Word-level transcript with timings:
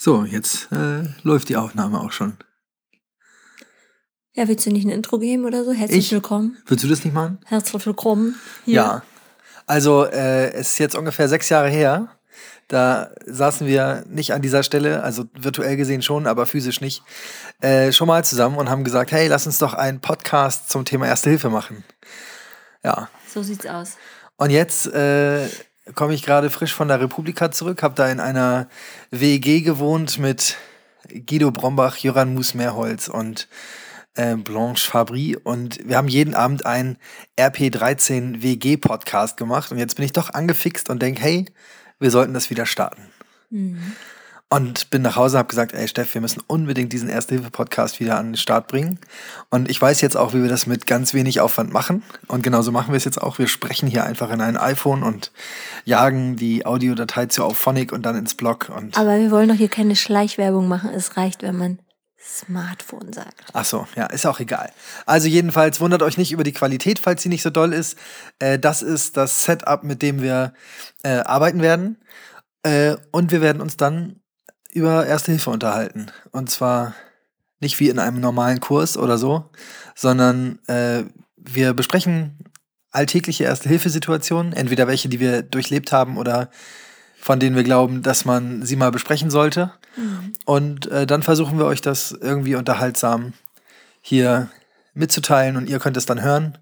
So, 0.00 0.24
jetzt 0.24 0.70
äh, 0.70 1.08
läuft 1.24 1.48
die 1.48 1.56
Aufnahme 1.56 2.00
auch 2.00 2.12
schon. 2.12 2.36
Ja, 4.32 4.46
willst 4.46 4.64
du 4.64 4.70
nicht 4.70 4.86
ein 4.86 4.90
Intro 4.90 5.18
geben 5.18 5.44
oder 5.44 5.64
so? 5.64 5.72
Herzlich 5.72 5.98
Ich? 6.06 6.12
willkommen. 6.12 6.56
Willst 6.66 6.84
du 6.84 6.88
das 6.88 7.04
nicht 7.04 7.12
machen? 7.12 7.38
Herzlich 7.46 7.84
willkommen. 7.84 8.36
hier. 8.64 8.74
Ja. 8.74 9.02
Also, 9.66 10.04
äh, 10.06 10.52
es 10.52 10.70
ist 10.72 10.78
jetzt 10.78 10.94
ungefähr 10.94 11.28
sechs 11.28 11.48
Jahre 11.48 11.68
her. 11.68 12.08
Da 12.68 13.10
saßen 13.26 13.66
wir 13.66 14.04
nicht 14.08 14.32
an 14.32 14.40
dieser 14.40 14.62
Stelle, 14.62 15.02
also 15.02 15.24
virtuell 15.34 15.76
gesehen 15.76 16.02
schon, 16.02 16.28
aber 16.28 16.46
physisch 16.46 16.80
nicht, 16.80 17.02
äh, 17.60 17.90
schon 17.90 18.06
mal 18.06 18.24
zusammen 18.24 18.56
und 18.56 18.70
haben 18.70 18.84
gesagt, 18.84 19.10
hey, 19.10 19.26
lass 19.26 19.46
uns 19.46 19.58
doch 19.58 19.74
einen 19.74 20.00
Podcast 20.00 20.70
zum 20.70 20.84
Thema 20.84 21.06
Erste 21.08 21.28
Hilfe 21.30 21.50
machen. 21.50 21.82
Ja. 22.84 23.08
So 23.26 23.42
sieht's 23.42 23.66
aus. 23.66 23.96
Und 24.36 24.50
jetzt 24.50 24.86
äh, 24.86 25.48
komme 25.94 26.14
ich 26.14 26.22
gerade 26.22 26.50
frisch 26.50 26.72
von 26.72 26.88
der 26.88 27.00
Republika 27.00 27.50
zurück, 27.50 27.82
habe 27.82 27.94
da 27.94 28.08
in 28.08 28.20
einer 28.20 28.68
WEG 29.10 29.64
gewohnt 29.64 30.18
mit 30.18 30.56
Guido 31.26 31.50
Brombach, 31.50 31.96
Jöran 31.96 32.34
Mus-Mehrholz 32.34 33.08
und 33.08 33.48
äh, 34.14 34.36
Blanche 34.36 34.88
Fabry. 34.88 35.36
Und 35.36 35.78
wir 35.88 35.96
haben 35.96 36.08
jeden 36.08 36.34
Abend 36.34 36.66
einen 36.66 36.98
RP13 37.38 38.42
WG-Podcast 38.42 39.36
gemacht. 39.36 39.72
Und 39.72 39.78
jetzt 39.78 39.96
bin 39.96 40.04
ich 40.04 40.12
doch 40.12 40.34
angefixt 40.34 40.90
und 40.90 41.00
denke, 41.00 41.22
hey, 41.22 41.46
wir 41.98 42.10
sollten 42.10 42.34
das 42.34 42.50
wieder 42.50 42.66
starten. 42.66 43.02
Und 44.50 44.88
bin 44.88 45.02
nach 45.02 45.16
Hause 45.16 45.36
und 45.36 45.40
habe 45.40 45.48
gesagt, 45.48 45.74
ey 45.74 45.86
Steff, 45.88 46.14
wir 46.14 46.22
müssen 46.22 46.42
unbedingt 46.46 46.90
diesen 46.94 47.10
Erste-Hilfe-Podcast 47.10 48.00
wieder 48.00 48.16
an 48.16 48.28
den 48.30 48.36
Start 48.38 48.66
bringen. 48.66 48.98
Und 49.50 49.68
ich 49.68 49.80
weiß 49.80 50.00
jetzt 50.00 50.16
auch, 50.16 50.32
wie 50.32 50.42
wir 50.42 50.48
das 50.48 50.66
mit 50.66 50.86
ganz 50.86 51.12
wenig 51.12 51.40
Aufwand 51.40 51.70
machen. 51.70 52.02
Und 52.28 52.42
genauso 52.42 52.72
machen 52.72 52.92
wir 52.92 52.96
es 52.96 53.04
jetzt 53.04 53.20
auch. 53.20 53.38
Wir 53.38 53.46
sprechen 53.46 53.88
hier 53.88 54.04
einfach 54.04 54.30
in 54.30 54.40
ein 54.40 54.56
iPhone 54.56 55.02
und 55.02 55.32
jagen 55.84 56.36
die 56.36 56.64
Audiodatei 56.64 57.26
zu 57.26 57.44
Auphonic 57.44 57.92
und 57.92 58.06
dann 58.06 58.16
ins 58.16 58.34
Blog. 58.34 58.70
Und 58.74 58.96
Aber 58.96 59.18
wir 59.18 59.30
wollen 59.30 59.50
doch 59.50 59.56
hier 59.56 59.68
keine 59.68 59.96
Schleichwerbung 59.96 60.66
machen. 60.66 60.90
Es 60.94 61.18
reicht, 61.18 61.42
wenn 61.42 61.58
man 61.58 61.78
Smartphone 62.18 63.12
sagt. 63.12 63.44
Ach 63.52 63.64
so, 63.64 63.86
ja, 63.96 64.06
ist 64.06 64.26
auch 64.26 64.40
egal. 64.40 64.72
Also 65.06 65.28
jedenfalls 65.28 65.80
wundert 65.80 66.02
euch 66.02 66.18
nicht 66.18 66.32
über 66.32 66.44
die 66.44 66.52
Qualität, 66.52 66.98
falls 66.98 67.22
sie 67.22 67.28
nicht 67.28 67.42
so 67.42 67.50
doll 67.50 67.72
ist. 67.72 67.98
Äh, 68.38 68.58
das 68.58 68.80
ist 68.80 69.18
das 69.18 69.44
Setup, 69.44 69.84
mit 69.84 70.02
dem 70.02 70.22
wir 70.22 70.54
äh, 71.02 71.18
arbeiten 71.18 71.60
werden. 71.60 71.98
Äh, 72.62 72.96
und 73.12 73.30
wir 73.30 73.40
werden 73.40 73.62
uns 73.62 73.76
dann 73.76 74.17
über 74.78 75.06
Erste 75.06 75.32
Hilfe 75.32 75.50
unterhalten. 75.50 76.06
Und 76.32 76.50
zwar 76.50 76.94
nicht 77.60 77.78
wie 77.80 77.88
in 77.88 77.98
einem 77.98 78.20
normalen 78.20 78.60
Kurs 78.60 78.96
oder 78.96 79.18
so, 79.18 79.50
sondern 79.94 80.58
äh, 80.66 81.04
wir 81.36 81.74
besprechen 81.74 82.38
alltägliche 82.90 83.44
Erste-Hilfe-Situationen, 83.44 84.52
entweder 84.52 84.86
welche, 84.86 85.08
die 85.08 85.20
wir 85.20 85.42
durchlebt 85.42 85.92
haben 85.92 86.16
oder 86.16 86.50
von 87.20 87.40
denen 87.40 87.56
wir 87.56 87.64
glauben, 87.64 88.02
dass 88.02 88.24
man 88.24 88.62
sie 88.62 88.76
mal 88.76 88.92
besprechen 88.92 89.30
sollte. 89.30 89.72
Und 90.44 90.86
äh, 90.86 91.06
dann 91.06 91.22
versuchen 91.22 91.58
wir 91.58 91.66
euch 91.66 91.80
das 91.80 92.12
irgendwie 92.12 92.54
unterhaltsam 92.54 93.32
hier 94.00 94.48
mitzuteilen 94.94 95.56
und 95.56 95.68
ihr 95.68 95.80
könnt 95.80 95.96
es 95.96 96.06
dann 96.06 96.22
hören 96.22 96.58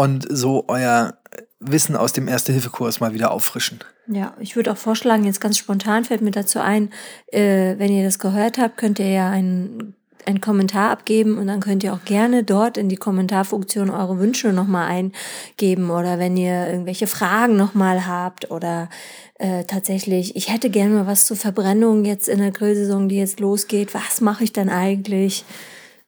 und 0.00 0.26
so 0.30 0.64
euer 0.68 1.12
Wissen 1.58 1.94
aus 1.94 2.14
dem 2.14 2.26
Erste-Hilfe-Kurs 2.26 3.00
mal 3.00 3.12
wieder 3.12 3.32
auffrischen. 3.32 3.80
Ja, 4.06 4.32
ich 4.40 4.56
würde 4.56 4.72
auch 4.72 4.78
vorschlagen, 4.78 5.24
jetzt 5.24 5.42
ganz 5.42 5.58
spontan 5.58 6.06
fällt 6.06 6.22
mir 6.22 6.30
dazu 6.30 6.58
ein, 6.58 6.88
äh, 7.26 7.74
wenn 7.76 7.92
ihr 7.92 8.02
das 8.02 8.18
gehört 8.18 8.56
habt, 8.56 8.78
könnt 8.78 8.98
ihr 8.98 9.10
ja 9.10 9.28
einen, 9.28 9.94
einen 10.24 10.40
Kommentar 10.40 10.90
abgeben 10.90 11.36
und 11.36 11.48
dann 11.48 11.60
könnt 11.60 11.84
ihr 11.84 11.92
auch 11.92 12.02
gerne 12.06 12.44
dort 12.44 12.78
in 12.78 12.88
die 12.88 12.96
Kommentarfunktion 12.96 13.90
eure 13.90 14.18
Wünsche 14.18 14.54
nochmal 14.54 14.88
eingeben 14.88 15.90
oder 15.90 16.18
wenn 16.18 16.34
ihr 16.38 16.68
irgendwelche 16.68 17.06
Fragen 17.06 17.56
nochmal 17.56 18.06
habt 18.06 18.50
oder 18.50 18.88
äh, 19.34 19.64
tatsächlich, 19.64 20.34
ich 20.34 20.50
hätte 20.50 20.70
gerne 20.70 20.94
mal 20.94 21.06
was 21.06 21.26
zur 21.26 21.36
Verbrennung 21.36 22.06
jetzt 22.06 22.26
in 22.26 22.38
der 22.38 22.52
Grillsaison, 22.52 23.10
die 23.10 23.18
jetzt 23.18 23.38
losgeht. 23.38 23.92
Was 23.92 24.22
mache 24.22 24.44
ich 24.44 24.54
dann 24.54 24.70
eigentlich, 24.70 25.44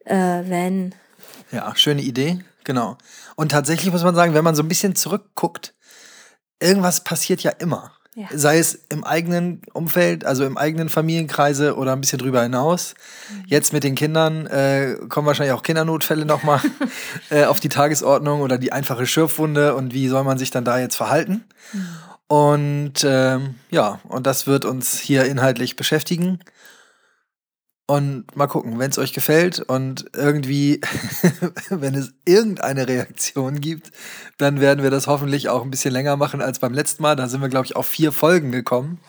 äh, 0.07 0.17
wenn? 0.17 0.95
Ja, 1.53 1.77
schöne 1.77 2.01
Idee, 2.01 2.39
genau. 2.65 2.99
Und 3.37 3.51
tatsächlich 3.51 3.93
muss 3.93 4.05
man 4.05 4.15
sagen, 4.15 4.35
wenn 4.35 4.45
man 4.45 4.55
so 4.55 4.63
ein 4.63 4.69
bisschen 4.69 4.95
zurückguckt, 4.95 5.75
irgendwas 6.61 7.05
passiert 7.05 7.43
ja 7.43 7.51
immer. 7.51 7.93
Ja. 8.15 8.27
Sei 8.35 8.59
es 8.59 8.75
im 8.91 9.05
eigenen 9.05 9.63
Umfeld, 9.73 10.27
also 10.27 10.45
im 10.45 10.59
eigenen 10.59 10.91
Familienkreise 10.91 11.77
oder 11.77 11.93
ein 11.93 12.01
bisschen 12.03 12.19
drüber 12.19 12.43
hinaus. 12.43 12.95
Jetzt 13.47 13.73
mit 13.73 13.85
den 13.85 13.95
Kindern 13.95 14.47
äh, 14.49 14.97
kommen 15.09 15.27
wahrscheinlich 15.27 15.55
auch 15.55 15.63
Kindernotfälle 15.63 16.27
nochmal 16.27 16.61
äh, 17.31 17.45
auf 17.45 17.59
die 17.59 17.71
Tagesordnung 17.71 18.43
oder 18.43 18.59
die 18.59 18.71
einfache 18.71 19.07
Schürfwunde 19.07 19.75
und 19.75 19.95
wie 19.95 20.09
soll 20.09 20.25
man 20.25 20.37
sich 20.37 20.51
dann 20.51 20.67
da 20.67 20.79
jetzt 20.79 20.97
verhalten. 20.97 21.45
Und 22.29 23.03
ähm, 23.03 23.55
ja, 23.71 24.01
und 24.09 24.27
das 24.27 24.47
wird 24.47 24.67
uns 24.67 24.99
hier 24.99 25.25
inhaltlich 25.25 25.77
beschäftigen. 25.77 26.41
Und 27.87 28.37
mal 28.37 28.47
gucken, 28.47 28.79
wenn 28.79 28.91
es 28.91 28.99
euch 28.99 29.13
gefällt 29.13 29.61
und 29.61 30.07
irgendwie, 30.15 30.81
wenn 31.69 31.95
es 31.95 32.13
irgendeine 32.25 32.89
Reaktion 32.89 33.61
gibt, 33.61 33.91
dann 34.39 34.61
werden 34.61 34.83
wir 34.83 34.91
das 34.91 35.09
hoffentlich 35.09 35.49
auch 35.49 35.63
ein 35.63 35.71
bisschen 35.71 35.93
länger 35.93 36.17
machen 36.17 36.41
als 36.41 36.61
beim 36.61 36.73
letzten 36.73 37.03
Mal. 37.03 37.17
Da 37.17 37.29
sind 37.29 37.41
wir, 37.43 37.49
glaube 37.49 37.67
ich, 37.67 37.77
auf 37.77 37.87
vier 37.87 38.13
Folgen 38.13 38.53
gekommen. 38.53 39.01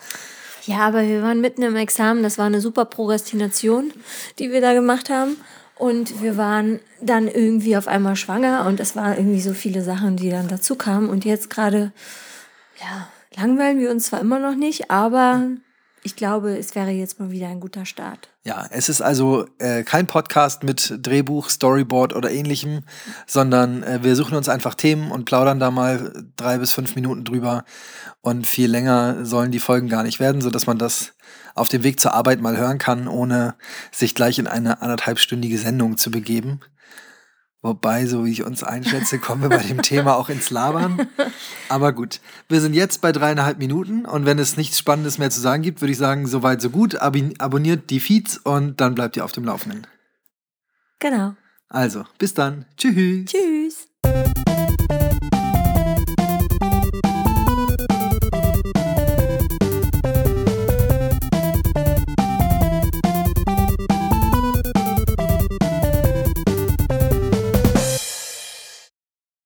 Ja, 0.66 0.78
aber 0.80 1.02
wir 1.02 1.22
waren 1.22 1.40
mitten 1.40 1.62
im 1.62 1.76
Examen. 1.76 2.22
Das 2.22 2.36
war 2.36 2.46
eine 2.46 2.60
super 2.60 2.84
Prokrastination, 2.84 3.92
die 4.38 4.50
wir 4.50 4.60
da 4.60 4.74
gemacht 4.74 5.08
haben. 5.08 5.36
Und 5.76 6.22
wir 6.22 6.36
waren 6.36 6.80
dann 7.00 7.28
irgendwie 7.28 7.76
auf 7.76 7.88
einmal 7.88 8.16
schwanger 8.16 8.64
und 8.66 8.80
es 8.80 8.94
waren 8.96 9.16
irgendwie 9.16 9.40
so 9.40 9.54
viele 9.54 9.82
Sachen, 9.82 10.16
die 10.16 10.30
dann 10.30 10.48
dazu 10.48 10.76
kamen. 10.76 11.08
Und 11.08 11.24
jetzt 11.24 11.50
gerade, 11.50 11.92
ja, 12.80 13.08
langweilen 13.36 13.78
wir 13.78 13.90
uns 13.90 14.06
zwar 14.06 14.20
immer 14.20 14.38
noch 14.38 14.54
nicht, 14.54 14.90
aber 14.90 15.48
ich 16.04 16.16
glaube, 16.16 16.56
es 16.58 16.74
wäre 16.74 16.90
jetzt 16.90 17.18
mal 17.18 17.30
wieder 17.30 17.48
ein 17.48 17.60
guter 17.60 17.86
Start. 17.86 18.28
Ja, 18.44 18.66
es 18.70 18.90
ist 18.90 19.00
also 19.00 19.46
äh, 19.58 19.84
kein 19.84 20.06
Podcast 20.06 20.62
mit 20.62 20.98
Drehbuch, 21.00 21.48
Storyboard 21.48 22.14
oder 22.14 22.30
ähnlichem, 22.30 22.82
sondern 23.26 23.82
äh, 23.82 24.00
wir 24.02 24.14
suchen 24.14 24.36
uns 24.36 24.50
einfach 24.50 24.74
Themen 24.74 25.10
und 25.10 25.24
plaudern 25.24 25.58
da 25.58 25.70
mal 25.70 26.12
drei 26.36 26.58
bis 26.58 26.72
fünf 26.72 26.94
Minuten 26.94 27.24
drüber. 27.24 27.64
Und 28.20 28.46
viel 28.46 28.70
länger 28.70 29.24
sollen 29.24 29.50
die 29.50 29.60
Folgen 29.60 29.88
gar 29.88 30.02
nicht 30.02 30.20
werden, 30.20 30.42
sodass 30.42 30.66
man 30.66 30.78
das 30.78 31.14
auf 31.54 31.70
dem 31.70 31.82
Weg 31.82 31.98
zur 31.98 32.12
Arbeit 32.12 32.42
mal 32.42 32.58
hören 32.58 32.78
kann, 32.78 33.08
ohne 33.08 33.54
sich 33.90 34.14
gleich 34.14 34.38
in 34.38 34.46
eine 34.46 34.82
anderthalbstündige 34.82 35.56
Sendung 35.56 35.96
zu 35.96 36.10
begeben. 36.10 36.60
Wobei, 37.64 38.04
so 38.04 38.26
wie 38.26 38.30
ich 38.30 38.44
uns 38.44 38.62
einschätze, 38.62 39.18
kommen 39.18 39.40
wir 39.40 39.48
bei 39.48 39.62
dem 39.62 39.80
Thema 39.80 40.16
auch 40.16 40.28
ins 40.28 40.50
Labern. 40.50 41.08
Aber 41.70 41.94
gut, 41.94 42.20
wir 42.46 42.60
sind 42.60 42.74
jetzt 42.74 43.00
bei 43.00 43.10
dreieinhalb 43.10 43.56
Minuten 43.56 44.04
und 44.04 44.26
wenn 44.26 44.38
es 44.38 44.58
nichts 44.58 44.78
Spannendes 44.78 45.16
mehr 45.16 45.30
zu 45.30 45.40
sagen 45.40 45.62
gibt, 45.62 45.80
würde 45.80 45.92
ich 45.92 45.96
sagen, 45.96 46.26
soweit 46.26 46.60
so 46.60 46.68
gut. 46.68 47.00
Abi 47.00 47.32
abonniert 47.38 47.88
die 47.88 48.00
Feeds 48.00 48.36
und 48.36 48.82
dann 48.82 48.94
bleibt 48.94 49.16
ihr 49.16 49.24
auf 49.24 49.32
dem 49.32 49.44
Laufenden. 49.44 49.86
Genau. 50.98 51.36
Also, 51.70 52.04
bis 52.18 52.34
dann. 52.34 52.66
Tschüss. 52.76 53.30
Tschüss. 53.30 53.83